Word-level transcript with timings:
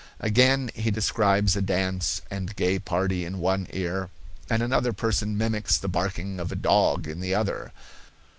Again, 0.19 0.71
he 0.73 0.89
describes 0.89 1.55
a 1.55 1.61
dance 1.61 2.23
and 2.31 2.55
gay 2.55 2.79
party 2.79 3.23
in 3.23 3.37
one 3.37 3.67
ear, 3.71 4.09
and 4.49 4.63
another 4.63 4.93
person 4.93 5.37
mimics 5.37 5.77
the 5.77 5.87
barking 5.87 6.39
of 6.39 6.51
a 6.51 6.55
dog 6.55 7.05
in 7.07 7.19
the 7.19 7.35
other. 7.35 7.71